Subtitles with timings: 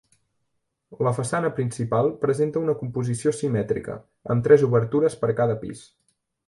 [1.07, 4.01] La façana principal presenta una composició simètrica,
[4.37, 5.89] amb tres obertures per cada pis.